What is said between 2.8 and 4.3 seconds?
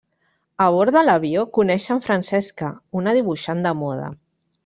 una dibuixant de moda.